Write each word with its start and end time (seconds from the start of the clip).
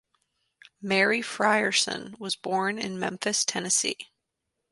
Mary 0.81 1.21
Frierson 1.21 2.17
was 2.19 2.35
born 2.35 2.79
in 2.79 2.97
Memphis, 2.97 3.45
Tennessee. 3.45 4.09